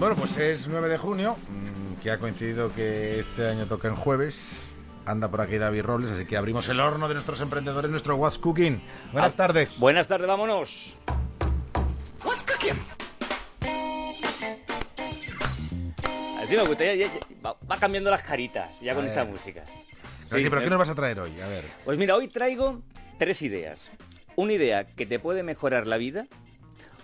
Bueno, 0.00 0.16
pues 0.16 0.36
es 0.38 0.66
9 0.66 0.88
de 0.88 0.96
junio, 0.98 1.36
mm, 1.48 2.02
que 2.02 2.10
ha 2.10 2.18
coincidido 2.18 2.72
que 2.74 3.20
este 3.20 3.46
año 3.48 3.66
toca 3.66 3.86
en 3.88 3.94
jueves. 3.96 4.66
Anda 5.04 5.30
por 5.30 5.40
aquí 5.42 5.58
David 5.58 5.82
Robles, 5.82 6.10
así 6.10 6.24
que 6.24 6.36
abrimos 6.38 6.68
el 6.68 6.80
horno 6.80 7.06
de 7.08 7.14
nuestros 7.14 7.40
emprendedores, 7.42 7.90
nuestro 7.90 8.16
What's 8.16 8.38
Cooking. 8.38 8.82
Buenas 9.12 9.32
Ah, 9.32 9.36
tardes. 9.36 9.78
Buenas 9.78 10.08
tardes, 10.08 10.26
vámonos. 10.26 10.96
What's 12.24 12.44
Cooking? 12.44 12.78
Así 16.42 16.56
me 16.56 16.62
gusta, 16.66 16.84
ya- 16.84 16.94
ya- 16.94 17.06
ya- 17.12 17.20
va, 17.70 17.76
cambiando 17.78 18.10
las 18.10 18.22
caritas 18.22 18.80
ya 18.80 18.94
con 18.94 19.04
A 19.04 19.08
esta 19.08 19.24
ver. 19.24 19.32
música. 19.34 19.64
Oye, 20.32 20.44
Sí, 20.44 20.48
¿Pero 20.48 20.56
me- 20.56 20.64
qué 20.64 20.70
nos 20.70 20.78
vas 20.78 20.88
a 20.88 20.94
traer 20.94 21.20
hoy? 21.20 21.38
A 21.40 21.46
ver. 21.48 21.64
Pues 21.84 21.98
mira, 21.98 22.16
hoy 22.16 22.28
traigo 22.28 22.80
tres 23.18 23.42
ideas. 23.42 23.90
Una 24.36 24.54
idea 24.54 24.86
que 24.86 25.04
te 25.04 25.18
puede 25.18 25.42
mejorar 25.42 25.86
la 25.86 25.98
vida, 25.98 26.26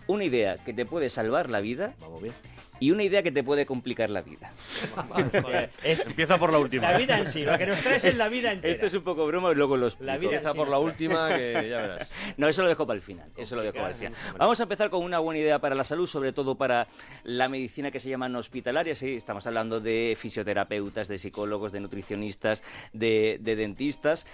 una 0.06 0.24
idea 0.24 0.56
que 0.64 0.72
te 0.72 0.86
puede 0.86 1.10
salvar 1.10 1.50
la 1.50 1.60
vida 1.60 1.94
Vamos 2.00 2.22
bien. 2.22 2.34
Y 2.80 2.91
una 2.91 3.03
idea 3.03 3.23
que 3.23 3.33
te 3.33 3.43
puede 3.43 3.66
complicar 3.66 4.11
la 4.11 4.23
vida. 4.23 4.53
Empieza 5.83 6.39
por 6.39 6.53
la 6.53 6.59
última. 6.59 6.91
La 6.91 6.99
vida 6.99 7.19
en 7.19 7.27
sí, 7.27 7.45
lo 7.45 7.57
que 7.59 7.66
nos 7.66 7.80
traes 7.80 8.05
es 8.05 8.16
la 8.16 8.29
vida 8.29 8.52
entera. 8.52 8.73
Esto 8.73 8.87
es 8.87 8.95
un 8.95 9.02
poco 9.02 9.27
broma 9.27 9.52
y 9.52 9.55
luego 9.55 9.77
lo 9.77 9.87
explico. 9.87 10.07
La 10.07 10.19
vida 10.19 10.33
Empieza 10.33 10.52
sí, 10.52 10.59
por 10.59 10.69
la 10.69 10.79
última 10.79 11.29
que 11.29 11.69
ya 11.69 11.80
verás. 11.80 12.11
No, 12.37 12.49
eso 12.49 12.62
lo 12.62 12.69
dejo 12.69 12.87
para 12.87 12.97
el 12.97 13.02
final. 13.02 13.30
Eso 13.37 13.57
lo 13.57 13.62
dejo 13.62 13.77
para 13.77 13.91
el 13.91 13.95
final. 13.95 14.15
Vamos 14.37 14.61
a 14.61 14.65
empezar 14.65 14.91
con 14.91 15.02
una 15.02 15.19
buena 15.19 15.41
idea 15.41 15.59
para 15.59 15.75
la 15.75 15.85
salud, 15.85 16.07
sobre 16.07 16.33
todo 16.33 16.57
para 16.57 16.87
la 17.25 17.49
medicina 17.49 17.91
que 17.91 18.01
se 18.01 18.11
llama 18.11 18.29
no 18.29 18.39
hospitalaria. 18.39 18.95
Sí, 18.95 19.15
estamos 19.15 19.47
hablando 19.47 19.80
de 19.80 20.16
fisioterapeutas, 20.19 21.09
de 21.09 21.19
psicólogos, 21.19 21.73
de 21.73 21.80
nutricionistas, 21.80 22.63
de, 22.93 23.38
de 23.41 23.57
dentistas. 23.57 24.27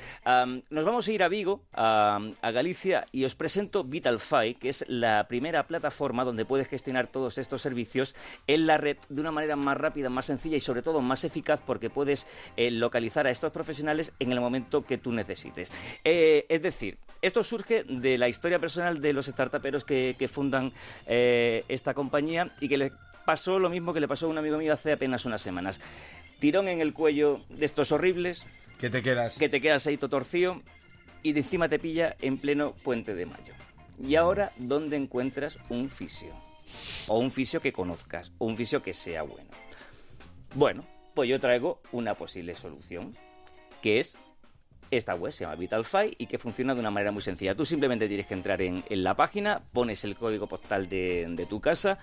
Nos 0.71 0.85
vamos 0.85 1.07
a 1.09 1.13
ir 1.13 1.23
a 1.23 1.29
Vigo, 1.29 1.63
a, 1.73 2.19
a 2.41 2.51
Galicia, 2.51 3.07
y 3.13 3.25
os 3.25 3.35
presento 3.35 3.85
VitalFi, 3.85 4.55
que 4.55 4.69
es 4.69 4.85
la 4.89 5.27
primera 5.29 5.67
plataforma 5.67 6.25
donde 6.25 6.45
puedes 6.45 6.69
gestionar 6.69 7.07
todos 7.07 7.39
estos 7.39 7.63
servicios 7.63 8.15
en 8.47 8.67
la 8.67 8.79
red 8.79 8.97
de 9.09 9.21
una 9.21 9.31
manera 9.31 9.57
más 9.57 9.77
rápida, 9.77 10.09
más 10.11 10.27
sencilla 10.27 10.56
y 10.56 10.61
sobre 10.61 10.83
todo 10.83 11.01
más 11.01 11.25
eficaz 11.25 11.61
porque 11.65 11.91
puedes 11.91 12.27
eh, 12.56 12.70
localizar 12.70 13.27
a 13.27 13.31
estos 13.31 13.53
profesionales 13.53 14.12
en 14.19 14.33
el 14.33 14.41
momento 14.41 14.84
que 14.84 14.98
tú 14.98 15.12
necesites. 15.12 15.73
Eh, 16.05 16.47
es 16.48 16.62
decir, 16.62 16.98
esto 17.21 17.43
surge 17.45 17.84
de 17.84 18.19
la 18.19 18.29
historia 18.29 18.59
personal 18.59 19.01
de 19.01 19.12
los 19.12 19.27
startuperos 19.27 19.84
que, 19.84 20.17
que 20.19 20.29
fundan 20.29 20.73
eh, 21.06 21.65
esta 21.69 21.95
compañía 21.95 22.55
y 22.61 22.69
que 22.69 22.79
les 22.79 22.93
pasó 23.25 23.59
lo 23.59 23.71
mismo 23.71 23.93
que 23.95 24.01
le 24.01 24.09
pasó 24.09 24.27
a 24.27 24.31
un 24.31 24.39
amigo 24.39 24.59
mío 24.59 24.73
hace 24.73 24.93
apenas 24.93 25.25
unas 25.25 25.43
semanas. 25.43 25.81
Tirón 26.41 26.69
en 26.69 26.81
el 26.81 26.93
cuello 26.93 27.41
de 27.51 27.65
estos 27.65 27.93
horribles, 27.93 28.47
¿Qué 28.78 28.91
te 28.91 29.03
quedas? 29.03 29.39
que 29.39 29.49
te 29.49 29.61
quedas 29.61 29.87
ahí 29.87 29.97
torcido 29.97 30.61
y 31.23 31.33
de 31.33 31.41
encima 31.41 31.69
te 31.69 31.78
pilla 31.78 32.17
en 32.21 32.39
pleno 32.39 32.73
puente 32.83 33.15
de 33.15 33.27
mayo. 33.27 33.55
Y 34.05 34.17
ahora, 34.17 34.53
¿dónde 34.56 34.97
encuentras 34.97 35.59
un 35.69 35.89
fisio? 35.89 36.34
O 37.09 37.19
un 37.19 37.31
fisio 37.31 37.61
que 37.61 37.73
conozcas, 37.73 38.33
o 38.39 38.47
un 38.47 38.56
fisio 38.56 38.83
que 38.83 38.95
sea 38.95 39.23
bueno. 39.23 39.51
Bueno, 40.55 40.84
pues 41.15 41.28
yo 41.28 41.41
traigo 41.41 41.81
una 41.92 42.15
posible 42.15 42.55
solución, 42.55 43.17
que 43.81 44.01
es 44.01 44.17
esta 44.97 45.15
web, 45.15 45.33
se 45.33 45.45
llama 45.45 45.57
VitalFi 45.57 46.17
y 46.19 46.27
que 46.27 46.39
funciona 46.39 46.75
de 46.75 46.81
una 46.81 46.91
manera 46.91 47.12
muy 47.12 47.23
sencilla. 47.23 47.55
Tú 47.55 47.65
simplemente 47.65 48.09
tienes 48.09 48.27
que 48.27 48.35
entrar 48.35 48.61
en, 48.61 48.85
en 48.89 49.03
la 49.03 49.15
página, 49.15 49.62
pones 49.73 50.05
el 50.05 50.17
código 50.17 50.47
postal 50.47 50.89
de, 50.89 51.27
de 51.31 51.47
tu 51.47 51.61
casa, 51.61 51.99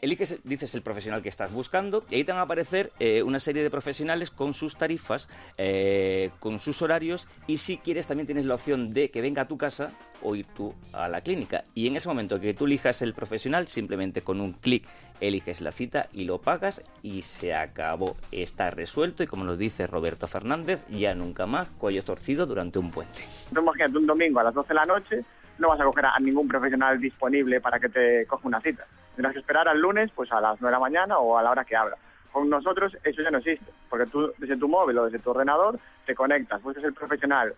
eliges, 0.00 0.38
dices 0.44 0.74
el 0.74 0.82
profesional 0.82 1.22
que 1.22 1.28
estás 1.28 1.52
buscando 1.52 2.04
y 2.10 2.16
ahí 2.16 2.24
te 2.24 2.32
van 2.32 2.40
a 2.40 2.44
aparecer 2.44 2.92
eh, 2.98 3.22
una 3.22 3.38
serie 3.38 3.62
de 3.62 3.70
profesionales 3.70 4.30
con 4.30 4.52
sus 4.52 4.76
tarifas, 4.76 5.28
eh, 5.58 6.30
con 6.40 6.58
sus 6.58 6.82
horarios 6.82 7.28
y 7.46 7.56
si 7.56 7.78
quieres 7.78 8.06
también 8.06 8.26
tienes 8.26 8.44
la 8.44 8.54
opción 8.54 8.92
de 8.92 9.10
que 9.10 9.20
venga 9.20 9.42
a 9.42 9.48
tu 9.48 9.56
casa 9.56 9.92
o 10.22 10.34
ir 10.34 10.46
tú 10.54 10.74
a 10.92 11.08
la 11.08 11.20
clínica. 11.20 11.64
Y 11.74 11.86
en 11.86 11.96
ese 11.96 12.08
momento 12.08 12.38
que 12.38 12.54
tú 12.54 12.66
elijas 12.66 13.02
el 13.02 13.14
profesional, 13.14 13.66
simplemente 13.68 14.22
con 14.22 14.40
un 14.40 14.52
clic 14.52 14.86
eliges 15.20 15.60
la 15.60 15.72
cita 15.72 16.08
y 16.12 16.24
lo 16.24 16.38
pagas 16.38 16.82
y 17.02 17.22
se 17.22 17.54
acabó. 17.54 18.16
Está 18.30 18.70
resuelto 18.70 19.22
y 19.22 19.26
como 19.26 19.44
nos 19.44 19.58
dice 19.58 19.86
Roberto 19.86 20.26
Fernández, 20.26 20.86
ya 20.88 21.14
nunca 21.14 21.46
más 21.46 21.68
cuello 21.78 22.02
torcido 22.04 22.46
durante 22.46 22.78
un 22.78 22.90
puente. 22.90 23.24
Tú 23.52 23.60
imagínate 23.60 23.98
un 23.98 24.06
domingo 24.06 24.40
a 24.40 24.44
las 24.44 24.54
12 24.54 24.68
de 24.68 24.74
la 24.74 24.84
noche, 24.84 25.20
no 25.58 25.68
vas 25.68 25.80
a 25.80 25.84
coger 25.84 26.06
a 26.06 26.18
ningún 26.18 26.48
profesional 26.48 27.00
disponible 27.00 27.60
para 27.60 27.78
que 27.78 27.88
te 27.88 28.26
coja 28.26 28.48
una 28.48 28.60
cita. 28.60 28.86
Tendrás 29.14 29.34
que 29.34 29.40
esperar 29.40 29.68
al 29.68 29.80
lunes 29.80 30.10
pues 30.14 30.32
a 30.32 30.40
las 30.40 30.60
9 30.60 30.66
de 30.66 30.72
la 30.72 30.80
mañana 30.80 31.18
o 31.18 31.36
a 31.36 31.42
la 31.42 31.50
hora 31.50 31.64
que 31.64 31.76
abra. 31.76 31.96
Con 32.32 32.48
nosotros 32.48 32.96
eso 33.04 33.22
ya 33.22 33.30
no 33.30 33.38
existe, 33.38 33.70
porque 33.90 34.06
tú 34.06 34.32
desde 34.38 34.56
tu 34.56 34.66
móvil 34.66 34.98
o 34.98 35.04
desde 35.04 35.18
tu 35.18 35.30
ordenador 35.30 35.78
te 36.06 36.14
conectas, 36.14 36.62
buscas 36.62 36.82
el 36.84 36.94
profesional, 36.94 37.54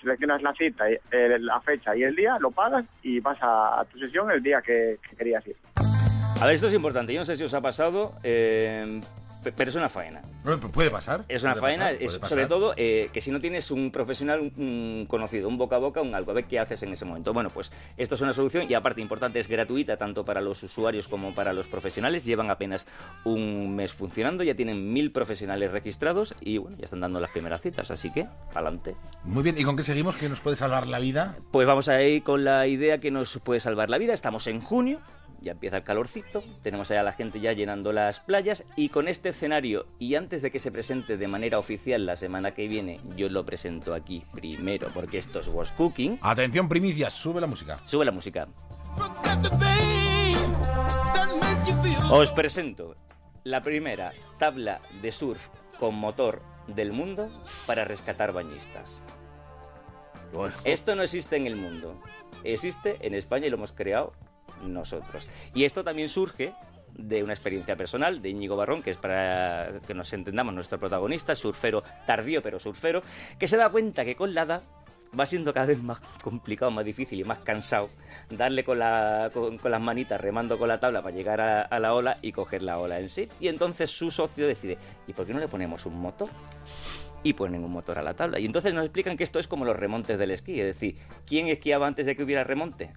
seleccionas 0.00 0.42
la 0.42 0.54
cita, 0.54 0.88
eh, 0.88 1.38
la 1.40 1.60
fecha 1.60 1.96
y 1.96 2.02
el 2.02 2.14
día, 2.14 2.38
lo 2.38 2.50
pagas 2.50 2.84
y 3.02 3.20
vas 3.20 3.38
a, 3.40 3.84
tu 3.90 3.98
sesión 3.98 4.30
el 4.30 4.42
día 4.42 4.62
que 4.62 4.98
querías 5.16 5.46
ir. 5.46 5.56
A 6.40 6.46
ver, 6.46 6.54
esto 6.54 6.68
es 6.68 6.74
importante. 6.74 7.12
Yo 7.12 7.20
no 7.20 7.24
sé 7.24 7.36
si 7.36 7.42
os 7.42 7.52
ha 7.54 7.60
pasado, 7.60 8.12
eh, 8.22 9.00
pe- 9.42 9.50
pero 9.50 9.70
es 9.70 9.76
una 9.76 9.88
faena. 9.88 10.22
Puede 10.72 10.88
pasar. 10.88 11.24
Es 11.28 11.42
una 11.42 11.56
faena, 11.56 11.86
pasar, 11.86 12.02
es 12.02 12.12
sobre 12.12 12.46
todo 12.46 12.74
eh, 12.76 13.10
que 13.12 13.20
si 13.20 13.32
no 13.32 13.40
tienes 13.40 13.72
un 13.72 13.90
profesional 13.90 14.52
un, 14.56 15.04
conocido, 15.08 15.48
un 15.48 15.58
boca 15.58 15.76
a 15.76 15.78
boca, 15.80 16.00
un 16.00 16.14
algo, 16.14 16.30
a 16.30 16.34
ver 16.34 16.44
qué 16.44 16.60
haces 16.60 16.80
en 16.84 16.92
ese 16.92 17.04
momento. 17.04 17.32
Bueno, 17.32 17.50
pues 17.50 17.72
esto 17.96 18.14
es 18.14 18.20
una 18.20 18.32
solución 18.34 18.66
y 18.68 18.74
aparte 18.74 19.00
importante, 19.00 19.40
es 19.40 19.48
gratuita 19.48 19.96
tanto 19.96 20.24
para 20.24 20.40
los 20.40 20.62
usuarios 20.62 21.08
como 21.08 21.34
para 21.34 21.52
los 21.52 21.66
profesionales. 21.66 22.24
Llevan 22.24 22.50
apenas 22.52 22.86
un 23.24 23.74
mes 23.74 23.92
funcionando, 23.92 24.44
ya 24.44 24.54
tienen 24.54 24.92
mil 24.92 25.10
profesionales 25.10 25.72
registrados 25.72 26.36
y 26.40 26.58
bueno, 26.58 26.76
ya 26.78 26.84
están 26.84 27.00
dando 27.00 27.18
las 27.18 27.30
primeras 27.30 27.60
citas, 27.60 27.90
así 27.90 28.12
que 28.12 28.26
adelante. 28.54 28.94
Muy 29.24 29.42
bien, 29.42 29.58
¿y 29.58 29.64
con 29.64 29.76
qué 29.76 29.82
seguimos? 29.82 30.14
¿Que 30.14 30.28
nos 30.28 30.38
puede 30.38 30.56
salvar 30.56 30.86
la 30.86 31.00
vida? 31.00 31.36
Pues 31.50 31.66
vamos 31.66 31.88
a 31.88 32.00
ir 32.00 32.22
con 32.22 32.44
la 32.44 32.68
idea 32.68 32.98
que 33.00 33.10
nos 33.10 33.38
puede 33.42 33.58
salvar 33.58 33.90
la 33.90 33.98
vida. 33.98 34.14
Estamos 34.14 34.46
en 34.46 34.60
junio, 34.60 35.00
ya 35.40 35.52
empieza 35.52 35.78
el 35.78 35.82
calorcito, 35.82 36.42
tenemos 36.62 36.90
allá 36.90 37.00
a 37.00 37.04
la 37.04 37.12
gente 37.12 37.40
ya 37.40 37.52
llenando 37.52 37.92
las 37.92 38.20
playas 38.20 38.64
y 38.76 38.88
con 38.88 39.08
este 39.08 39.30
escenario 39.30 39.86
y 39.98 40.14
antes 40.14 40.42
de 40.42 40.50
que 40.50 40.58
se 40.58 40.72
presente 40.72 41.16
de 41.16 41.28
manera 41.28 41.58
oficial 41.58 42.06
la 42.06 42.16
semana 42.16 42.52
que 42.52 42.68
viene, 42.68 43.00
yo 43.16 43.28
lo 43.28 43.44
presento 43.44 43.94
aquí 43.94 44.24
primero 44.32 44.88
porque 44.92 45.18
esto 45.18 45.40
es 45.40 45.48
Was 45.48 45.70
Cooking. 45.72 46.18
Atención, 46.22 46.68
primicias, 46.68 47.14
sube 47.14 47.40
la 47.40 47.46
música. 47.46 47.78
Sube 47.84 48.04
la 48.04 48.12
música. 48.12 48.48
Os 52.10 52.32
presento 52.32 52.96
la 53.44 53.62
primera 53.62 54.12
tabla 54.38 54.80
de 55.02 55.12
surf 55.12 55.48
con 55.78 55.94
motor 55.94 56.42
del 56.66 56.92
mundo 56.92 57.30
para 57.66 57.84
rescatar 57.84 58.32
bañistas. 58.32 59.00
Esto 60.64 60.94
no 60.94 61.02
existe 61.02 61.36
en 61.36 61.46
el 61.46 61.56
mundo. 61.56 61.98
Existe 62.44 62.98
en 63.00 63.14
España 63.14 63.46
y 63.46 63.50
lo 63.50 63.56
hemos 63.56 63.72
creado 63.72 64.12
nosotros. 64.64 65.28
Y 65.54 65.64
esto 65.64 65.84
también 65.84 66.08
surge 66.08 66.52
de 66.96 67.22
una 67.22 67.32
experiencia 67.32 67.76
personal 67.76 68.20
de 68.20 68.30
Íñigo 68.30 68.56
Barrón, 68.56 68.82
que 68.82 68.90
es 68.90 68.96
para 68.96 69.80
que 69.86 69.94
nos 69.94 70.12
entendamos 70.12 70.54
nuestro 70.54 70.78
protagonista, 70.78 71.34
surfero 71.34 71.84
tardío 72.06 72.42
pero 72.42 72.58
surfero, 72.58 73.02
que 73.38 73.46
se 73.46 73.56
da 73.56 73.70
cuenta 73.70 74.04
que 74.04 74.16
con 74.16 74.34
la 74.34 74.42
edad 74.42 74.62
va 75.18 75.24
siendo 75.24 75.54
cada 75.54 75.66
vez 75.66 75.82
más 75.82 76.00
complicado, 76.22 76.70
más 76.70 76.84
difícil 76.84 77.20
y 77.20 77.24
más 77.24 77.38
cansado 77.38 77.88
darle 78.30 78.62
con, 78.62 78.78
la, 78.78 79.30
con, 79.32 79.56
con 79.56 79.70
las 79.70 79.80
manitas 79.80 80.20
remando 80.20 80.58
con 80.58 80.68
la 80.68 80.80
tabla 80.80 81.00
para 81.00 81.14
llegar 81.14 81.40
a 81.40 81.78
la 81.78 81.94
ola 81.94 82.18
y 82.20 82.32
coger 82.32 82.62
la 82.62 82.78
ola 82.78 82.98
en 82.98 83.08
sí. 83.08 83.28
Y 83.40 83.48
entonces 83.48 83.90
su 83.90 84.10
socio 84.10 84.46
decide, 84.46 84.76
¿y 85.06 85.12
por 85.14 85.26
qué 85.26 85.32
no 85.32 85.40
le 85.40 85.48
ponemos 85.48 85.86
un 85.86 85.98
motor? 85.98 86.28
y 87.22 87.32
ponen 87.32 87.64
un 87.64 87.72
motor 87.72 87.98
a 87.98 88.02
la 88.02 88.14
tabla. 88.14 88.38
Y 88.38 88.46
entonces 88.46 88.72
nos 88.72 88.84
explican 88.84 89.16
que 89.16 89.24
esto 89.24 89.38
es 89.38 89.48
como 89.48 89.64
los 89.64 89.76
remontes 89.76 90.18
del 90.18 90.30
esquí. 90.30 90.60
Es 90.60 90.66
decir, 90.66 90.96
¿quién 91.26 91.48
esquiaba 91.48 91.86
antes 91.86 92.06
de 92.06 92.16
que 92.16 92.22
hubiera 92.22 92.44
remonte? 92.44 92.92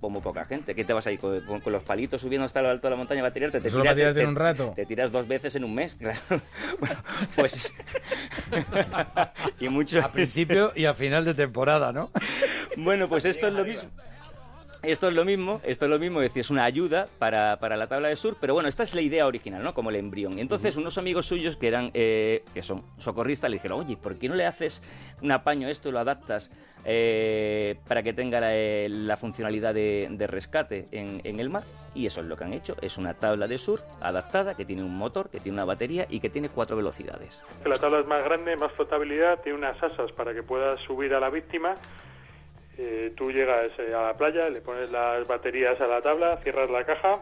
Pues 0.00 0.12
muy 0.12 0.22
poca 0.22 0.44
gente. 0.44 0.74
¿Qué 0.76 0.84
te 0.84 0.92
vas 0.92 1.06
a 1.08 1.12
ir 1.12 1.18
con, 1.18 1.40
con- 1.60 1.72
los 1.72 1.82
palitos 1.82 2.20
subiendo 2.22 2.44
hasta 2.46 2.62
lo 2.62 2.68
alto 2.70 2.86
de 2.86 2.92
la 2.92 2.96
montaña 2.96 3.20
para 3.20 3.34
tirarte? 3.34 3.60
Te 3.60 3.68
Solo 3.68 3.82
para 3.82 3.96
tirarte 3.96 4.18
te- 4.20 4.22
en 4.22 4.28
un 4.28 4.36
rato. 4.36 4.72
Te 4.76 4.86
tiras 4.86 5.10
dos 5.10 5.26
veces 5.26 5.54
en 5.56 5.64
un 5.64 5.74
mes, 5.74 5.94
claro. 5.98 6.18
Bueno, 6.78 6.96
pues... 7.34 7.72
y 9.60 9.68
mucho... 9.68 10.00
A 10.04 10.12
principio 10.12 10.72
y 10.76 10.84
a 10.84 10.94
final 10.94 11.24
de 11.24 11.34
temporada, 11.34 11.92
¿no? 11.92 12.10
Bueno, 12.76 13.08
pues 13.08 13.24
esto 13.24 13.48
es 13.48 13.54
lo 13.54 13.64
mismo. 13.64 13.90
Esto 14.82 15.08
es 15.08 15.14
lo 15.14 15.24
mismo, 15.24 15.60
esto 15.64 15.86
es 15.86 15.90
lo 15.90 15.98
mismo, 15.98 16.20
es 16.20 16.28
decir, 16.28 16.42
es 16.42 16.50
una 16.50 16.62
ayuda 16.64 17.08
para, 17.18 17.58
para 17.58 17.76
la 17.76 17.88
tabla 17.88 18.08
de 18.08 18.14
surf, 18.16 18.38
pero 18.40 18.54
bueno, 18.54 18.68
esta 18.68 18.84
es 18.84 18.94
la 18.94 19.00
idea 19.00 19.26
original, 19.26 19.62
¿no? 19.62 19.74
Como 19.74 19.90
el 19.90 19.96
embrión. 19.96 20.38
Entonces 20.38 20.76
unos 20.76 20.98
amigos 20.98 21.26
suyos 21.26 21.56
que 21.56 21.66
eran, 21.66 21.90
eh, 21.94 22.44
que 22.54 22.62
son 22.62 22.84
socorristas, 22.96 23.50
le 23.50 23.56
dijeron, 23.56 23.80
oye, 23.80 23.96
¿por 23.96 24.16
qué 24.18 24.28
no 24.28 24.36
le 24.36 24.46
haces 24.46 24.80
un 25.20 25.32
apaño 25.32 25.66
a 25.66 25.70
esto 25.72 25.88
y 25.88 25.92
lo 25.92 25.98
adaptas 25.98 26.52
eh, 26.84 27.76
para 27.88 28.04
que 28.04 28.12
tenga 28.12 28.38
la, 28.38 28.54
eh, 28.54 28.88
la 28.88 29.16
funcionalidad 29.16 29.74
de, 29.74 30.08
de 30.12 30.26
rescate 30.28 30.86
en, 30.92 31.20
en 31.24 31.40
el 31.40 31.50
mar? 31.50 31.64
Y 31.96 32.06
eso 32.06 32.20
es 32.20 32.26
lo 32.26 32.36
que 32.36 32.44
han 32.44 32.52
hecho, 32.52 32.76
es 32.80 32.98
una 32.98 33.14
tabla 33.14 33.48
de 33.48 33.58
surf 33.58 33.82
adaptada 34.00 34.54
que 34.54 34.64
tiene 34.64 34.84
un 34.84 34.96
motor, 34.96 35.28
que 35.28 35.40
tiene 35.40 35.56
una 35.56 35.64
batería 35.64 36.06
y 36.08 36.20
que 36.20 36.30
tiene 36.30 36.48
cuatro 36.50 36.76
velocidades. 36.76 37.42
la 37.66 37.78
tabla 37.78 37.98
es 37.98 38.06
más 38.06 38.22
grande, 38.22 38.56
más 38.56 38.70
flotabilidad, 38.72 39.40
tiene 39.42 39.58
unas 39.58 39.82
asas 39.82 40.12
para 40.12 40.32
que 40.32 40.44
puedas 40.44 40.78
subir 40.82 41.14
a 41.14 41.20
la 41.20 41.30
víctima. 41.30 41.74
Eh, 42.80 43.12
tú 43.16 43.32
llegas 43.32 43.70
eh, 43.78 43.92
a 43.92 44.02
la 44.02 44.16
playa, 44.16 44.48
le 44.48 44.60
pones 44.60 44.88
las 44.90 45.26
baterías 45.26 45.80
a 45.80 45.88
la 45.88 46.00
tabla, 46.00 46.36
cierras 46.44 46.70
la 46.70 46.84
caja 46.84 47.18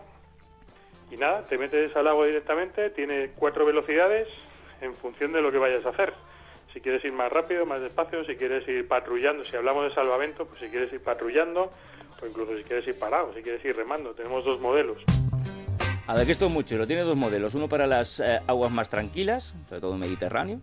y 1.10 1.16
nada, 1.16 1.46
te 1.48 1.56
metes 1.56 1.96
al 1.96 2.06
agua 2.08 2.26
directamente, 2.26 2.90
tiene 2.90 3.30
cuatro 3.34 3.64
velocidades 3.64 4.28
en 4.82 4.94
función 4.94 5.32
de 5.32 5.40
lo 5.40 5.50
que 5.50 5.56
vayas 5.56 5.86
a 5.86 5.88
hacer. 5.88 6.12
Si 6.74 6.80
quieres 6.82 7.02
ir 7.06 7.12
más 7.12 7.32
rápido, 7.32 7.64
más 7.64 7.80
despacio, 7.80 8.22
si 8.24 8.36
quieres 8.36 8.68
ir 8.68 8.86
patrullando, 8.86 9.46
si 9.46 9.56
hablamos 9.56 9.88
de 9.88 9.94
salvamento, 9.94 10.44
pues 10.44 10.60
si 10.60 10.68
quieres 10.68 10.92
ir 10.92 11.02
patrullando 11.02 11.70
o 12.22 12.26
incluso 12.26 12.54
si 12.54 12.62
quieres 12.62 12.86
ir 12.86 12.98
parado, 12.98 13.32
si 13.32 13.42
quieres 13.42 13.64
ir 13.64 13.74
remando. 13.74 14.12
Tenemos 14.12 14.44
dos 14.44 14.60
modelos. 14.60 14.98
A 16.06 16.14
ver, 16.14 16.26
que 16.26 16.32
esto 16.32 16.46
es 16.46 16.52
muy 16.52 16.64
chulo. 16.64 16.86
Tiene 16.86 17.02
dos 17.02 17.16
modelos. 17.16 17.54
Uno 17.54 17.66
para 17.66 17.86
las 17.86 18.20
eh, 18.20 18.40
aguas 18.46 18.70
más 18.70 18.90
tranquilas, 18.90 19.54
sobre 19.68 19.80
todo 19.80 19.96
Mediterráneo, 19.96 20.60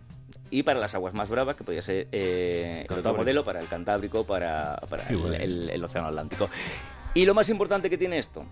y 0.50 0.62
para 0.62 0.78
las 0.80 0.94
aguas 0.94 1.14
más 1.14 1.28
bravas, 1.28 1.56
que 1.56 1.64
podría 1.64 1.82
ser 1.82 2.08
eh, 2.12 2.80
el 2.88 2.98
otro 2.98 3.02
modelo 3.18 3.44
para 3.44 3.60
el 3.60 3.68
Cantábrico, 3.68 4.24
para, 4.24 4.76
para 4.88 5.04
el, 5.08 5.34
el- 5.34 5.70
el 5.70 5.84
Océano 5.84 6.08
Atlántico. 6.08 6.48
Y 7.14 7.24
lo 7.26 7.34
más 7.34 7.48
importante 7.48 7.90
que 7.90 7.98
tiene 7.98 8.18
esto, 8.18 8.44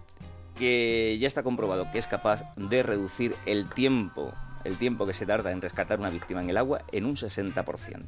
que 0.58 1.16
ya 1.20 1.26
está 1.26 1.42
comprobado 1.42 1.90
que 1.92 1.98
es 1.98 2.06
capaz 2.06 2.42
de 2.56 2.82
reducir 2.82 3.34
el 3.46 3.68
tiempo, 3.68 4.32
el 4.64 4.76
tiempo 4.76 5.06
que 5.06 5.14
se 5.14 5.26
tarda 5.26 5.50
en 5.52 5.60
rescatar 5.60 5.98
una 5.98 6.10
víctima 6.10 6.42
en 6.42 6.50
el 6.50 6.56
agua 6.56 6.82
en 6.92 7.04
un 7.06 7.16
60%. 7.16 8.04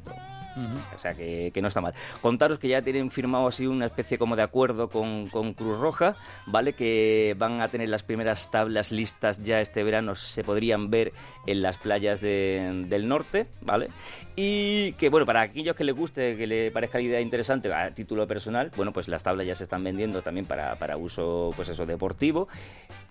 O 0.95 0.97
sea 0.97 1.13
que, 1.13 1.51
que 1.53 1.61
no 1.61 1.67
está 1.67 1.81
mal. 1.81 1.93
Contaros 2.21 2.59
que 2.59 2.67
ya 2.69 2.81
tienen 2.81 3.11
firmado 3.11 3.47
así 3.47 3.67
una 3.67 3.85
especie 3.85 4.17
como 4.17 4.35
de 4.35 4.41
acuerdo 4.43 4.87
con, 4.89 5.27
con 5.27 5.53
Cruz 5.53 5.79
Roja, 5.79 6.15
¿vale? 6.45 6.73
Que 6.73 7.35
van 7.37 7.61
a 7.61 7.67
tener 7.67 7.89
las 7.89 8.03
primeras 8.03 8.49
tablas 8.51 8.91
listas 8.91 9.43
ya 9.43 9.59
este 9.59 9.83
verano, 9.83 10.15
se 10.15 10.43
podrían 10.43 10.89
ver 10.89 11.11
en 11.45 11.61
las 11.61 11.77
playas 11.77 12.21
de- 12.21 12.85
del 12.87 13.07
norte, 13.07 13.47
¿vale? 13.61 13.89
Y 14.37 14.93
que, 14.93 15.09
bueno, 15.09 15.25
para 15.25 15.41
aquellos 15.41 15.75
que 15.75 15.83
les 15.83 15.95
guste, 15.95 16.35
que 16.37 16.47
le 16.47 16.71
parezca 16.71 16.97
la 16.97 17.03
idea 17.03 17.21
interesante 17.21 17.73
a 17.73 17.91
título 17.91 18.27
personal, 18.27 18.71
bueno, 18.75 18.91
pues 18.91 19.07
las 19.07 19.23
tablas 19.23 19.45
ya 19.47 19.55
se 19.55 19.63
están 19.63 19.83
vendiendo 19.83 20.21
también 20.21 20.45
para, 20.45 20.75
para 20.75 20.97
uso, 20.97 21.51
pues 21.55 21.69
eso, 21.69 21.85
deportivo. 21.85 22.47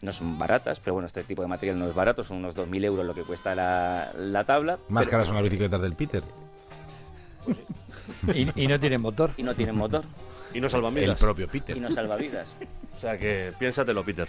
No 0.03 0.13
son 0.13 0.39
baratas, 0.39 0.81
pero 0.81 0.95
bueno, 0.95 1.07
este 1.07 1.23
tipo 1.25 1.41
de 1.43 1.49
material 1.49 1.79
no 1.79 1.89
es 1.89 1.95
barato, 1.95 2.23
son 2.23 2.39
unos 2.39 2.55
2.000 2.55 2.85
euros 2.85 3.07
lo 3.07 3.15
que 3.15 3.23
cuesta 3.23 3.55
la, 3.55 4.13
la 4.19 4.45
tabla. 4.45 4.79
Más 4.89 5.03
pero- 5.05 5.11
caras 5.13 5.27
son 5.27 5.37
las 5.37 5.45
bicicletas 5.45 5.81
del 5.81 5.95
Peter. 5.95 6.23
Y, 8.35 8.63
y 8.65 8.67
no 8.67 8.79
tiene 8.81 8.99
motor. 8.99 9.31
y 9.37 9.43
no 9.43 9.55
tienen 9.55 9.77
motor 9.77 10.05
Y 10.53 10.61
no 10.61 10.69
salvan 10.69 10.95
vidas. 10.95 11.11
El 11.11 11.17
propio 11.17 11.49
Peter. 11.49 11.77
y 11.77 11.81
no 11.81 11.91
salva 11.91 12.17
vidas. 12.17 12.49
O 12.97 12.99
sea 13.01 13.19
que 13.19 13.53
piénsatelo, 13.59 14.05
Peter. 14.05 14.29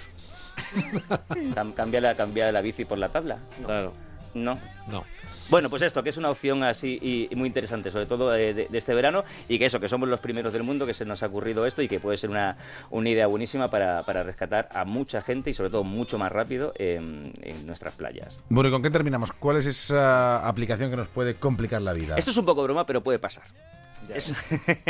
Cam- 1.54 1.74
Cambia 1.74 2.02
la, 2.02 2.16
cambia 2.16 2.52
la 2.52 2.62
bici 2.62 2.86
por 2.86 2.98
la 2.98 3.10
tabla. 3.10 3.38
Claro. 3.64 3.94
No. 4.36 4.60
No. 4.88 5.04
Bueno, 5.50 5.70
pues 5.70 5.84
esto, 5.84 6.02
que 6.02 6.10
es 6.10 6.18
una 6.18 6.32
opción 6.32 6.64
así 6.64 6.98
y, 7.02 7.28
y 7.32 7.36
muy 7.36 7.48
interesante, 7.48 7.92
sobre 7.92 8.08
todo 8.08 8.36
eh, 8.36 8.54
de, 8.56 8.68
de 8.68 8.78
este 8.78 8.96
verano, 8.96 9.24
y 9.48 9.60
que 9.60 9.66
eso, 9.66 9.80
que 9.80 9.88
somos 9.88 10.10
los 10.10 10.20
primeros 10.20 10.52
del 10.52 10.64
mundo, 10.64 10.88
que 10.88 10.94
se 10.96 11.06
nos 11.06 11.22
ha 11.22 11.28
ocurrido 11.28 11.68
esto 11.68 11.84
y 11.84 11.88
que 11.88 12.00
puede 12.00 12.18
ser 12.18 12.32
una, 12.32 12.58
una 12.90 13.10
idea 13.10 13.28
buenísima 13.28 13.68
para, 13.68 14.02
para 14.04 14.24
rescatar 14.24 14.68
a 14.74 14.86
mucha 14.86 15.22
gente 15.22 15.52
y 15.52 15.54
sobre 15.54 15.70
todo 15.70 15.84
mucho 15.84 16.18
más 16.18 16.32
rápido 16.32 16.74
en, 16.78 17.32
en 17.44 17.66
nuestras 17.68 17.94
playas. 17.94 18.40
Bueno, 18.50 18.70
¿y 18.70 18.72
con 18.72 18.82
qué 18.82 18.90
terminamos? 18.90 19.32
¿Cuál 19.34 19.58
es 19.58 19.68
esa 19.68 20.48
aplicación 20.48 20.90
que 20.90 20.98
nos 20.98 21.08
puede 21.10 21.36
complicar 21.36 21.82
la 21.84 21.94
vida? 21.94 22.16
Esto 22.18 22.32
es 22.32 22.38
un 22.38 22.46
poco 22.46 22.64
broma, 22.64 22.86
pero 22.88 23.04
puede 23.04 23.20
pasar. 23.20 23.44
Es 24.14 24.34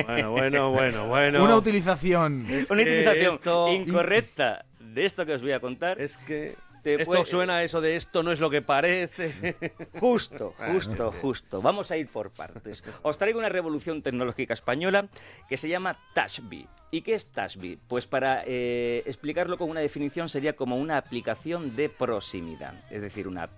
Bueno, 0.06 0.32
bueno, 0.32 0.72
bueno, 0.72 1.08
bueno. 1.10 1.44
Una 1.44 1.58
utilización. 1.58 2.46
Es 2.50 2.70
una 2.72 2.82
utilización 2.82 3.36
esto- 3.36 3.74
incorrecta 3.74 4.66
de 4.80 5.06
esto 5.06 5.26
que 5.26 5.34
os 5.34 5.42
voy 5.42 5.52
a 5.52 5.60
contar. 5.60 6.00
Es 6.02 6.16
que 6.18 6.56
Te 6.86 6.94
esto 7.02 7.06
puede- 7.06 7.26
suena 7.26 7.58
a 7.58 7.64
eso 7.64 7.82
de 7.82 7.96
esto 7.96 8.22
no 8.22 8.32
es 8.32 8.40
lo 8.40 8.52
que 8.52 8.62
parece. 8.62 9.56
Justo, 10.00 10.54
justo, 10.68 11.12
justo. 11.20 11.60
Vamos 11.60 11.90
a 11.90 11.98
ir 11.98 12.08
por 12.08 12.30
partes. 12.30 12.84
Os 13.02 13.18
traigo 13.18 13.40
una 13.40 13.50
revolución 13.50 14.04
tecnológica 14.04 14.54
española 14.54 15.08
que 15.50 15.58
se 15.58 15.68
llama 15.68 15.98
Tashbee. 16.14 16.68
¿Y 16.92 17.02
qué 17.02 17.16
es 17.16 17.32
Tashbee? 17.32 17.80
Pues 17.88 18.06
para 18.06 18.44
eh, 18.46 19.02
explicarlo 19.08 19.58
con 19.58 19.72
una 19.72 19.80
definición 19.80 20.30
sería 20.30 20.56
como 20.56 20.78
una 20.78 20.98
aplicación 20.98 21.76
de 21.76 21.90
proximidad. 21.90 22.76
Es 22.92 23.02
decir, 23.02 23.28
una 23.28 23.50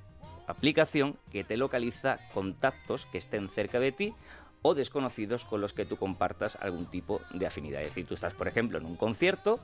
aplicación 0.48 1.18
que 1.30 1.44
te 1.44 1.58
localiza 1.58 2.20
contactos 2.34 3.06
que 3.08 3.18
estén 3.18 3.50
cerca 3.50 3.82
de 3.82 3.92
ti 3.92 4.14
o 4.62 4.74
desconocidos 4.74 5.44
con 5.44 5.60
los 5.60 5.74
que 5.74 5.84
tú 5.86 5.98
compartas 5.98 6.56
algún 6.62 6.86
tipo 6.86 7.20
de 7.34 7.46
afinidad. 7.46 7.82
Es 7.82 7.90
decir, 7.90 8.06
tú 8.08 8.14
estás, 8.14 8.34
por 8.34 8.48
ejemplo, 8.48 8.78
en 8.78 8.86
un 8.86 8.96
concierto 8.96 9.60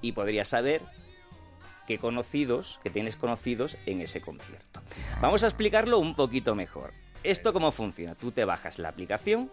y 0.00 0.12
podrías 0.12 0.48
saber 0.48 0.80
qué 1.86 1.98
conocidos, 1.98 2.80
que 2.82 2.90
tienes 2.90 3.16
conocidos 3.16 3.76
en 3.86 4.00
ese 4.00 4.20
concierto. 4.20 4.80
Vamos 5.20 5.42
a 5.44 5.46
explicarlo 5.46 5.98
un 5.98 6.14
poquito 6.14 6.54
mejor. 6.54 6.92
¿Esto 7.22 7.52
cómo 7.52 7.72
funciona? 7.72 8.14
Tú 8.14 8.30
te 8.30 8.44
bajas 8.44 8.78
la 8.78 8.88
aplicación, 8.88 9.50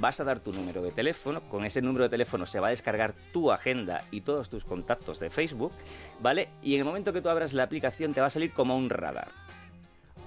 vas 0.00 0.20
a 0.20 0.24
dar 0.24 0.40
tu 0.40 0.52
número 0.52 0.82
de 0.82 0.90
teléfono, 0.90 1.48
con 1.48 1.64
ese 1.64 1.82
número 1.82 2.04
de 2.04 2.10
teléfono 2.10 2.46
se 2.46 2.60
va 2.60 2.68
a 2.68 2.70
descargar 2.70 3.14
tu 3.32 3.52
agenda 3.52 4.04
y 4.10 4.22
todos 4.22 4.50
tus 4.50 4.64
contactos 4.64 5.20
de 5.20 5.30
Facebook, 5.30 5.72
¿vale? 6.20 6.48
Y 6.62 6.74
en 6.74 6.80
el 6.80 6.84
momento 6.84 7.12
que 7.12 7.22
tú 7.22 7.28
abras 7.28 7.52
la 7.52 7.62
aplicación 7.62 8.12
te 8.12 8.20
va 8.20 8.26
a 8.26 8.30
salir 8.30 8.52
como 8.52 8.76
un 8.76 8.90
radar, 8.90 9.28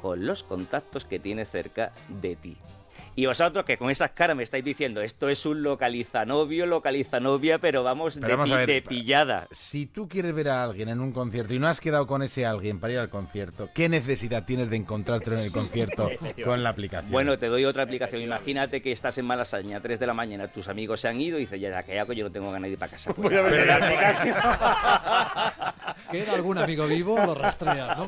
con 0.01 0.25
los 0.25 0.43
contactos 0.43 1.05
que 1.05 1.19
tiene 1.19 1.45
cerca 1.45 1.91
de 2.09 2.35
ti. 2.35 2.57
Y 3.15 3.25
vosotros 3.25 3.65
que 3.65 3.77
con 3.77 3.89
esas 3.89 4.11
caras 4.11 4.35
me 4.37 4.43
estáis 4.43 4.63
diciendo, 4.63 5.01
esto 5.01 5.29
es 5.29 5.45
un 5.45 5.63
localizanovio, 5.63 6.65
localizanovia, 6.65 7.59
pero 7.59 7.83
vamos, 7.83 8.15
Pero 8.15 8.27
de, 8.27 8.33
vamos 8.35 8.49
pi- 8.49 8.53
a 8.53 8.57
ver, 8.57 8.67
de 8.67 8.81
pillada. 8.81 9.47
Si 9.51 9.85
tú 9.87 10.07
quieres 10.07 10.33
ver 10.33 10.49
a 10.49 10.63
alguien 10.63 10.89
en 10.89 10.99
un 10.99 11.11
concierto 11.11 11.53
y 11.53 11.59
no 11.59 11.67
has 11.67 11.79
quedado 11.81 12.05
con 12.07 12.21
ese 12.23 12.45
alguien 12.45 12.79
para 12.79 12.93
ir 12.93 12.99
al 12.99 13.09
concierto, 13.09 13.69
¿qué 13.73 13.89
necesidad 13.89 14.45
tienes 14.45 14.69
de 14.69 14.77
encontrarte 14.77 15.33
en 15.33 15.39
el 15.39 15.51
concierto 15.51 16.09
con 16.45 16.63
la 16.63 16.69
aplicación? 16.69 17.11
Bueno, 17.11 17.37
te 17.37 17.47
doy 17.47 17.65
otra 17.65 17.83
aplicación. 17.83 18.21
Imagínate 18.21 18.81
que 18.81 18.91
estás 18.91 19.17
en 19.17 19.25
Malasaña, 19.25 19.79
3 19.81 19.99
de 19.99 20.07
la 20.07 20.13
mañana, 20.13 20.47
tus 20.47 20.67
amigos 20.67 21.01
se 21.01 21.07
han 21.07 21.19
ido 21.19 21.37
y 21.37 21.41
dices, 21.41 21.59
ya, 21.59 21.81
que 21.83 21.99
hago, 21.99 22.13
yo 22.13 22.25
no 22.25 22.31
tengo 22.31 22.51
ganas 22.51 22.67
de 22.67 22.73
ir 22.73 22.79
para 22.79 22.91
casa. 22.91 23.13
Pues, 23.13 23.29
Voy 23.29 23.37
a 23.37 23.41
ver 23.41 23.67
la 23.67 23.75
aplicación. 23.75 24.35
Queda 26.11 26.33
algún 26.33 26.57
amigo 26.57 26.87
vivo, 26.87 27.17
lo 27.17 27.35
rastreas, 27.35 27.97
¿no? 27.97 28.07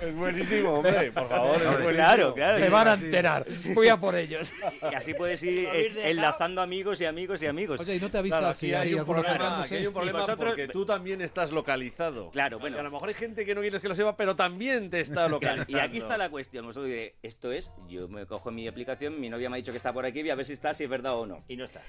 Es 0.00 0.14
buenísimo, 0.14 0.74
hombre. 0.74 1.10
Por 1.12 1.28
favor, 1.28 1.56
es 1.56 1.62
buenísimo. 1.64 1.90
Claro, 1.92 2.34
claro. 2.34 2.58
Se 2.58 2.68
van 2.70 2.88
a 2.88 2.94
enterar. 2.94 3.46
Voy 3.74 3.88
a 3.88 3.96
por 3.96 4.14
ellos. 4.16 4.52
Y 4.90 4.94
así 4.94 5.14
puedes 5.14 5.42
ir 5.42 5.68
eh, 5.72 6.10
enlazando 6.10 6.60
amigos 6.62 7.00
y 7.00 7.04
amigos 7.04 7.42
y 7.42 7.46
amigos. 7.46 7.80
Oye, 7.80 7.96
¿y 7.96 8.00
no 8.00 8.10
te 8.10 8.18
avisas 8.18 8.38
Claro, 8.40 8.54
si 8.54 8.74
hay, 8.74 8.88
hay 8.88 8.94
un 8.94 9.04
problema, 9.04 9.60
aquí 9.60 9.74
hay 9.76 9.86
un 9.86 9.92
problema 9.94 10.20
vosotros- 10.20 10.50
porque 10.50 10.68
tú 10.68 10.84
también 10.86 11.20
estás 11.20 11.52
localizado. 11.52 12.30
Claro, 12.30 12.58
bueno. 12.58 12.76
Y 12.76 12.80
a 12.80 12.82
lo 12.82 12.90
mejor 12.90 13.08
hay 13.08 13.14
gente 13.14 13.44
que 13.44 13.54
no 13.54 13.60
quieres 13.60 13.80
que 13.80 13.88
lo 13.88 13.94
sepa, 13.94 14.16
pero 14.16 14.36
también 14.36 14.90
te 14.90 15.00
está 15.00 15.14
Claro, 15.14 15.30
localizando. 15.32 15.76
y 15.78 15.80
aquí 15.80 15.98
está 15.98 16.16
la 16.16 16.30
cuestión. 16.30 16.66
Vosotros 16.66 16.86
diréis, 16.88 17.12
esto 17.22 17.52
es, 17.52 17.70
yo 17.88 18.08
me 18.08 18.26
cojo 18.26 18.50
mi 18.50 18.66
aplicación, 18.68 19.20
mi 19.20 19.28
novia 19.28 19.48
me 19.50 19.56
ha 19.56 19.58
dicho 19.58 19.72
que 19.72 19.78
está 19.78 19.92
por 19.92 20.04
aquí, 20.06 20.20
voy 20.22 20.30
a 20.30 20.34
ver 20.34 20.46
si 20.46 20.52
está, 20.52 20.74
si 20.74 20.84
es 20.84 20.90
verdad 20.90 21.14
o 21.14 21.26
no. 21.26 21.44
Y 21.48 21.56
no 21.56 21.64
está. 21.64 21.80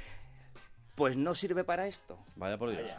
Pues 0.95 1.17
no 1.17 1.33
sirve 1.33 1.63
para 1.63 1.87
esto. 1.87 2.19
Vaya 2.35 2.57
por 2.57 2.69
Dios. 2.69 2.91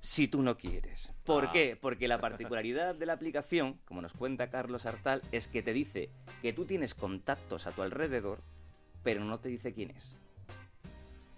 si 0.00 0.28
tú 0.28 0.42
no 0.42 0.56
quieres. 0.56 1.12
¿Por 1.24 1.50
qué? 1.50 1.76
Porque 1.80 2.06
la 2.06 2.18
particularidad 2.18 2.94
de 2.94 3.06
la 3.06 3.14
aplicación, 3.14 3.80
como 3.86 4.00
nos 4.02 4.12
cuenta 4.12 4.50
Carlos 4.50 4.86
Artal, 4.86 5.20
es 5.32 5.48
que 5.48 5.62
te 5.62 5.72
dice 5.72 6.10
que 6.42 6.52
tú 6.52 6.64
tienes 6.64 6.94
contactos 6.94 7.66
a 7.66 7.72
tu 7.72 7.82
alrededor, 7.82 8.38
pero 9.02 9.24
no 9.24 9.40
te 9.40 9.48
dice 9.48 9.72
quién 9.72 9.90
es. 9.90 10.16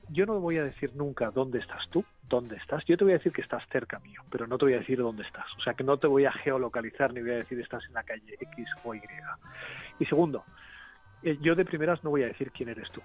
yo 0.08 0.26
no 0.26 0.38
voy 0.38 0.58
a 0.58 0.64
decir 0.64 0.94
nunca 0.94 1.30
dónde 1.30 1.58
estás 1.58 1.88
tú, 1.90 2.04
dónde 2.28 2.56
estás. 2.56 2.84
Yo 2.84 2.96
te 2.96 3.04
voy 3.04 3.14
a 3.14 3.16
decir 3.16 3.32
que 3.32 3.42
estás 3.42 3.62
cerca 3.72 3.98
mío, 4.00 4.20
pero 4.30 4.46
no 4.46 4.58
te 4.58 4.66
voy 4.66 4.74
a 4.74 4.78
decir 4.78 4.98
dónde 4.98 5.22
estás. 5.24 5.46
O 5.58 5.62
sea, 5.62 5.74
que 5.74 5.82
no 5.82 5.98
te 5.98 6.06
voy 6.06 6.26
a 6.26 6.32
geolocalizar 6.32 7.12
ni 7.12 7.22
voy 7.22 7.32
a 7.32 7.36
decir 7.38 7.58
estás 7.60 7.84
en 7.86 7.94
la 7.94 8.04
calle 8.04 8.36
X 8.38 8.68
o 8.84 8.94
Y. 8.94 9.00
Y 9.98 10.06
segundo, 10.06 10.44
eh, 11.22 11.38
yo 11.40 11.54
de 11.54 11.64
primeras 11.64 12.04
no 12.04 12.10
voy 12.10 12.22
a 12.22 12.26
decir 12.26 12.52
quién 12.52 12.68
eres 12.68 12.90
tú. 12.92 13.00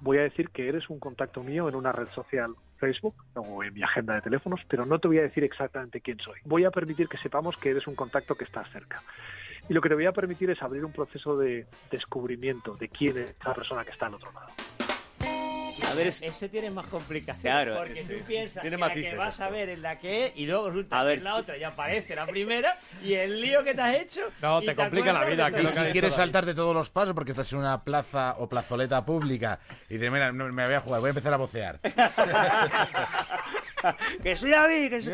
Voy 0.00 0.18
a 0.18 0.22
decir 0.22 0.50
que 0.50 0.68
eres 0.68 0.88
un 0.90 0.98
contacto 0.98 1.42
mío 1.42 1.68
en 1.68 1.74
una 1.74 1.92
red 1.92 2.08
social, 2.14 2.54
Facebook 2.78 3.14
o 3.34 3.64
en 3.64 3.74
mi 3.74 3.82
agenda 3.82 4.14
de 4.14 4.22
teléfonos, 4.22 4.60
pero 4.68 4.84
no 4.84 4.98
te 4.98 5.08
voy 5.08 5.18
a 5.18 5.22
decir 5.22 5.44
exactamente 5.44 6.00
quién 6.00 6.18
soy. 6.18 6.38
Voy 6.44 6.64
a 6.64 6.70
permitir 6.70 7.08
que 7.08 7.18
sepamos 7.18 7.56
que 7.56 7.70
eres 7.70 7.86
un 7.86 7.94
contacto 7.94 8.34
que 8.34 8.44
estás 8.44 8.70
cerca. 8.70 9.02
Y 9.68 9.74
lo 9.74 9.80
que 9.80 9.88
te 9.88 9.94
voy 9.94 10.06
a 10.06 10.12
permitir 10.12 10.50
es 10.50 10.62
abrir 10.62 10.84
un 10.84 10.92
proceso 10.92 11.36
de 11.36 11.66
descubrimiento 11.90 12.76
de 12.76 12.88
quién 12.88 13.18
es 13.18 13.30
esa 13.40 13.54
persona 13.54 13.84
que 13.84 13.90
está 13.90 14.06
al 14.06 14.14
otro 14.14 14.30
lado. 14.32 14.48
A 15.84 15.94
ver, 15.94 16.06
es- 16.08 16.22
Ese 16.22 16.48
tiene 16.48 16.70
más 16.70 16.86
complicaciones. 16.86 17.42
Claro, 17.64 17.76
porque 17.76 18.02
sí. 18.02 18.08
tú 18.08 18.14
piensas 18.26 18.62
Tiene 18.62 18.76
que 18.76 18.80
la 18.80 18.92
que 18.92 19.14
vas 19.16 19.40
a 19.40 19.50
ver 19.50 19.68
en 19.68 19.82
la 19.82 19.98
que 19.98 20.26
es 20.26 20.32
y 20.36 20.46
luego 20.46 20.68
resulta 20.70 21.00
A 21.00 21.02
que 21.02 21.08
ver. 21.08 21.18
es 21.18 21.24
la 21.24 21.34
otra 21.36 21.56
y 21.58 21.62
aparece 21.64 22.14
la 22.16 22.26
primera 22.26 22.78
y 23.04 23.12
el 23.14 23.40
lío 23.40 23.62
que 23.64 23.74
te 23.74 23.82
has 23.82 23.94
hecho. 23.96 24.22
No, 24.40 24.60
te 24.62 24.74
complica 24.74 25.12
la 25.12 25.24
vida, 25.24 25.50
que 25.50 25.62
Y 25.62 25.66
si 25.66 25.80
quieres 25.92 26.14
saltarte 26.14 26.54
todos 26.54 26.74
los 26.74 26.88
pasos 26.90 27.14
porque 27.14 27.32
estás 27.32 27.52
en 27.52 27.58
una 27.58 27.82
plaza 27.84 28.36
o 28.38 28.48
plazoleta 28.48 29.04
pública 29.04 29.58
y 29.90 29.94
dices, 29.94 30.10
mira, 30.10 30.32
no, 30.32 30.46
me 30.52 30.64
voy 30.64 30.74
a 30.74 30.80
jugar, 30.80 31.00
voy 31.00 31.08
a 31.08 31.10
empezar 31.10 31.34
a 31.34 31.36
vocear. 31.36 31.78
que 34.22 34.36
soy 34.36 34.50
David, 34.50 34.90
que 34.90 35.00
soy... 35.00 35.12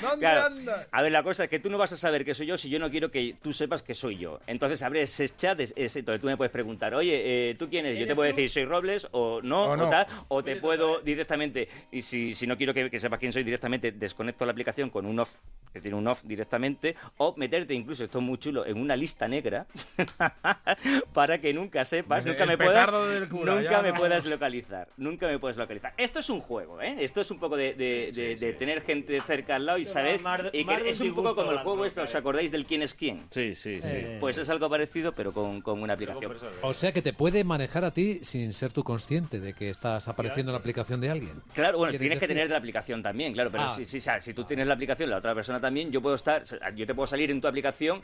¿Dónde 0.00 0.18
Claro. 0.20 0.46
anda? 0.46 0.86
A 0.90 1.02
ver, 1.02 1.12
la 1.12 1.22
cosa 1.22 1.44
es 1.44 1.50
que 1.50 1.58
tú 1.58 1.70
no 1.70 1.78
vas 1.78 1.92
a 1.92 1.96
saber 1.96 2.24
que 2.24 2.34
soy 2.34 2.46
yo 2.46 2.56
si 2.56 2.68
yo 2.70 2.78
no 2.78 2.90
quiero 2.90 3.10
que 3.10 3.36
tú 3.42 3.52
sepas 3.52 3.82
que 3.82 3.94
soy 3.94 4.16
yo. 4.18 4.40
Entonces 4.46 4.82
abres 4.82 5.18
ese 5.20 5.34
chat, 5.34 5.58
es- 5.60 5.74
ese, 5.76 6.02
donde 6.02 6.18
tú 6.20 6.26
me 6.26 6.36
puedes 6.36 6.52
preguntar, 6.52 6.94
oye, 6.94 7.50
eh, 7.50 7.54
¿tú 7.56 7.68
quién 7.68 7.86
eres? 7.86 7.98
Yo 7.98 8.04
te 8.04 8.12
¿Eres 8.12 8.16
puedo 8.16 8.30
tú? 8.30 8.36
decir, 8.36 8.50
soy 8.50 8.64
Robles, 8.64 9.06
o 9.12 9.40
no, 9.42 9.63
O 9.64 9.70
o, 9.72 9.76
no. 9.76 9.88
tal, 9.88 10.06
o 10.28 10.42
te 10.42 10.56
puedo 10.56 11.00
directamente, 11.00 11.68
y 11.90 12.02
si, 12.02 12.34
si 12.34 12.46
no 12.46 12.56
quiero 12.56 12.74
que, 12.74 12.90
que 12.90 12.98
sepas 12.98 13.18
quién 13.18 13.32
soy 13.32 13.44
directamente, 13.44 13.92
desconecto 13.92 14.44
la 14.44 14.52
aplicación 14.52 14.90
con 14.90 15.06
un 15.06 15.20
off, 15.20 15.34
que 15.74 15.80
tiene 15.80 15.96
un 15.96 16.06
off 16.06 16.22
directamente, 16.24 16.94
o 17.18 17.34
meterte 17.36 17.74
incluso, 17.74 18.04
esto 18.04 18.18
es 18.20 18.24
muy 18.24 18.38
chulo, 18.38 18.64
en 18.64 18.78
una 18.78 18.94
lista 18.96 19.26
negra, 19.28 19.66
para 21.12 21.38
que 21.40 21.52
nunca 21.52 21.84
sepas, 21.84 22.24
nunca 22.24 22.46
me 22.46 22.56
puedas, 22.56 22.88
cura, 23.28 23.54
nunca 23.56 23.82
me 23.82 23.90
no. 23.90 23.94
puedas 23.96 24.24
localizar, 24.24 24.88
nunca 24.96 25.26
me 25.26 25.38
puedes 25.38 25.56
localizar. 25.56 25.92
Esto 25.96 26.20
es 26.20 26.30
un 26.30 26.40
juego, 26.40 26.80
¿eh? 26.80 26.96
Esto 27.00 27.20
es 27.20 27.30
un 27.30 27.38
poco 27.38 27.56
de, 27.56 27.74
de- 27.74 28.10
de- 28.14 28.36
de 28.36 28.52
tener 28.52 28.82
gente 28.82 29.20
cerca 29.20 29.56
al 29.56 29.66
lado 29.66 29.78
y 29.78 29.84
saber, 29.84 30.20
y 30.52 30.64
que 30.64 30.88
es 30.90 31.00
un 31.00 31.14
poco 31.14 31.34
como 31.34 31.50
el 31.52 31.58
juego 31.58 31.84
este, 31.84 32.00
¿os 32.00 32.14
acordáis 32.14 32.52
del 32.52 32.66
quién 32.66 32.82
es 32.82 32.94
quién? 32.94 33.24
Sí, 33.30 33.54
sí, 33.56 33.80
sí. 33.80 33.88
Eh. 33.90 34.16
Pues 34.20 34.38
es 34.38 34.48
algo 34.48 34.70
parecido, 34.70 35.12
pero 35.12 35.32
con, 35.32 35.60
con 35.60 35.82
una 35.82 35.94
aplicación. 35.94 36.32
O 36.62 36.72
sea 36.72 36.92
que 36.92 37.02
te 37.02 37.12
puede 37.12 37.42
manejar 37.44 37.84
a 37.84 37.90
ti 37.92 38.20
sin 38.22 38.52
ser 38.52 38.70
tú 38.72 38.84
consciente 38.84 39.40
de 39.40 39.54
que 39.54 39.70
estás 39.70 40.06
apareciendo 40.08 40.50
en 40.50 40.54
la 40.54 40.58
aplicación 40.60 41.00
de 41.00 41.10
alguien. 41.10 41.32
Claro, 41.52 41.78
bueno, 41.78 41.90
¿Quieres 41.90 42.00
tienes 42.04 42.20
que 42.20 42.28
tener 42.28 42.50
la 42.50 42.58
aplicación 42.58 43.02
también, 43.02 43.32
claro, 43.32 43.50
pero 43.50 43.64
Ah. 43.64 43.74
si, 43.74 43.86
si, 43.86 43.98
sea, 44.00 44.20
si 44.20 44.34
tú 44.34 44.44
tienes 44.44 44.66
la 44.66 44.74
aplicación, 44.74 45.08
la 45.10 45.16
otra 45.16 45.34
persona 45.34 45.60
también 45.64 45.90
yo 45.90 46.02
puedo 46.02 46.14
estar, 46.14 46.44
yo 46.76 46.86
te 46.86 46.94
puedo 46.94 47.06
salir 47.06 47.30
en 47.30 47.40
tu 47.40 47.48
aplicación 47.48 48.02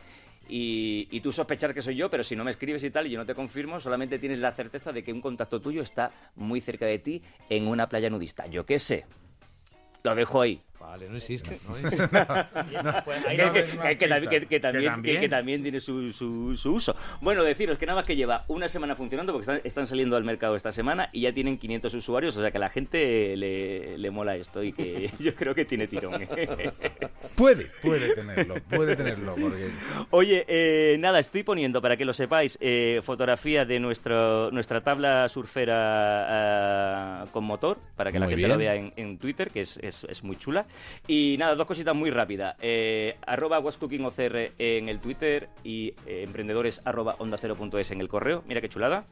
y, 0.49 1.07
y 1.11 1.21
tú 1.21 1.31
sospechar 1.31 1.75
que 1.75 1.83
soy 1.83 1.95
yo, 1.95 2.09
pero 2.09 2.25
si 2.25 2.35
no 2.35 2.43
me 2.43 2.51
escribes 2.51 2.83
y 2.85 2.91
tal 2.91 3.07
y 3.07 3.11
yo 3.11 3.19
no 3.19 3.27
te 3.27 3.35
confirmo, 3.35 3.79
solamente 3.79 4.19
tienes 4.19 4.39
la 4.39 4.51
certeza 4.51 4.93
de 4.93 5.05
que 5.05 5.13
un 5.13 5.21
contacto 5.21 5.61
tuyo 5.61 5.83
está 5.83 6.11
muy 6.37 6.63
cerca 6.63 6.87
de 6.87 6.99
ti 6.99 7.23
en 7.51 7.67
una 7.67 7.87
playa 7.87 8.09
nudista. 8.09 8.47
Yo 8.47 8.65
qué 8.65 8.79
sé. 8.79 9.05
Lo 10.03 10.15
dejo 10.15 10.41
ahí. 10.41 10.63
Vale, 10.81 11.09
no 11.09 11.17
existe. 11.19 11.59
No 11.69 11.77
existe. 11.77 12.09
Que, 13.99 15.29
también- 15.29 15.63
tiene 15.63 15.81
su, 15.81 16.11
su- 16.13 16.57
su 16.57 16.73
uso. 16.75 16.97
Bueno, 17.21 17.43
deciros 17.45 17.79
que 17.79 17.87
nada 17.87 17.97
más 18.01 18.07
que 18.07 18.17
lleva 18.17 18.45
una 18.49 18.67
semana 18.69 18.97
funcionando, 18.97 19.33
porque 19.33 19.43
están, 19.43 19.61
están 19.65 19.87
saliendo 19.87 20.17
al 20.17 20.25
mercado 20.25 20.57
esta 20.57 20.73
semana 20.73 21.11
y 21.13 21.21
ya 21.23 21.33
tienen 21.33 21.59
500 21.59 21.93
usuarios, 21.95 22.37
o 22.37 22.41
sea 22.41 22.51
que 22.51 22.57
a 22.57 22.61
la 22.61 22.71
gente 22.71 23.37
le, 23.37 23.99
le 23.99 24.11
mola 24.11 24.37
esto 24.37 24.63
y 24.63 24.73
que 24.73 25.11
yo 25.19 25.35
creo 25.35 25.55
que 25.55 25.65
tiene 25.65 25.87
tirón. 25.87 26.21
Puede, 27.37 27.67
puede 27.83 28.15
tenerlo, 28.15 28.55
puede 28.69 28.97
tenerlo, 28.97 29.35
porque 29.41 29.69
Oye, 30.11 30.45
eh, 30.49 30.97
nada, 30.99 31.19
estoy 31.19 31.43
poniendo, 31.43 31.81
para 31.83 31.97
que 31.97 32.05
lo 32.05 32.13
sepáis, 32.15 32.57
eh, 32.61 33.01
fotografía 33.05 33.65
de 33.65 33.81
nuestro, 33.81 34.51
nuestra 34.51 34.81
tabla 34.81 35.29
surfera 35.29 37.23
ah, 37.23 37.27
con 37.33 37.45
motor, 37.45 37.79
para 37.97 38.11
que 38.13 38.19
la 38.19 38.27
Muy 38.27 38.35
gente 38.35 38.49
lo 38.49 38.57
bien. 38.57 38.73
vea 38.73 38.75
en, 38.77 38.93
en 38.97 39.19
Twitter, 39.19 39.51
que 39.51 39.61
es, 39.63 39.79
es- 39.83 40.05
es 40.05 40.25
muy 40.25 40.37
chula. 40.37 40.67
Y 41.07 41.37
nada, 41.39 41.55
dos 41.55 41.67
cositas 41.67 41.95
muy 41.95 42.11
rápidas. 42.11 42.57
Eh, 42.61 43.17
arroba 43.27 43.59
wascookingocr 43.59 44.53
en 44.59 44.89
el 44.89 45.01
Twitter 45.01 45.49
y 45.65 45.95
eh, 46.07 46.23
emprendedores 46.25 46.81
arroba 46.85 47.17
onda 47.19 47.37
cero 47.39 47.57
punto 47.57 47.79
es 47.79 47.91
en 47.91 48.01
el 48.01 48.09
correo. 48.09 48.43
Mira 48.47 48.61
qué 48.61 48.69
chulada, 48.69 49.05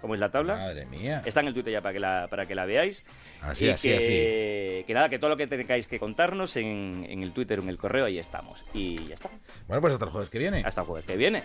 cómo 0.00 0.14
es 0.14 0.20
la 0.20 0.30
tabla. 0.30 0.54
madre 0.56 0.86
mía. 0.86 1.22
Está 1.24 1.40
en 1.40 1.48
el 1.48 1.54
Twitter 1.54 1.72
ya 1.72 1.80
para 1.80 1.92
que 1.92 2.00
la, 2.00 2.26
para 2.30 2.46
que 2.46 2.54
la 2.54 2.64
veáis. 2.64 3.04
Así, 3.40 3.66
y 3.66 3.70
así, 3.70 3.88
que, 3.88 4.84
que 4.86 4.94
nada, 4.94 5.08
que 5.08 5.18
todo 5.18 5.30
lo 5.30 5.36
que 5.36 5.46
tengáis 5.46 5.86
que 5.86 5.98
contarnos 5.98 6.56
en, 6.56 7.06
en 7.08 7.22
el 7.22 7.32
Twitter 7.32 7.58
o 7.58 7.62
en 7.62 7.68
el 7.68 7.78
correo, 7.78 8.04
ahí 8.04 8.18
estamos. 8.18 8.64
Y 8.74 9.04
ya 9.06 9.14
está. 9.14 9.30
Bueno, 9.66 9.80
pues 9.80 9.94
hasta 9.94 10.04
el 10.04 10.10
jueves 10.10 10.30
que 10.30 10.38
viene. 10.38 10.62
Hasta 10.64 10.82
el 10.82 10.86
jueves 10.86 11.06
que 11.06 11.16
viene. 11.16 11.44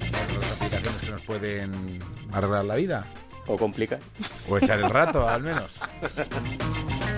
Las 0.00 0.52
aplicaciones 0.62 1.02
que 1.02 1.10
nos 1.10 1.22
pueden 1.22 2.00
arreglar 2.32 2.64
la 2.64 2.76
vida. 2.76 3.06
O 3.46 3.56
complica. 3.56 3.98
O 4.48 4.56
echar 4.56 4.78
el 4.78 4.88
rato, 4.88 5.28
al 5.28 5.42
menos. 5.42 5.80